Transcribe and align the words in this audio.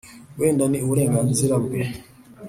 wenda 0.39 0.63
ni 0.67 0.77
uburenganzira 0.85 1.55
bwe, 1.63 1.79